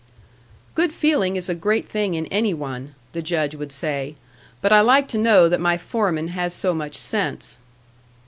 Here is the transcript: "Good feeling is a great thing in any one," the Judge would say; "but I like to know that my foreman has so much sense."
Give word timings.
"Good 0.73 0.93
feeling 0.93 1.35
is 1.35 1.47
a 1.47 1.53
great 1.53 1.87
thing 1.87 2.15
in 2.15 2.25
any 2.31 2.55
one," 2.55 2.95
the 3.13 3.21
Judge 3.21 3.53
would 3.53 3.71
say; 3.71 4.15
"but 4.59 4.71
I 4.71 4.81
like 4.81 5.07
to 5.09 5.17
know 5.19 5.47
that 5.47 5.61
my 5.61 5.77
foreman 5.77 6.29
has 6.29 6.55
so 6.55 6.73
much 6.73 6.95
sense." 6.95 7.59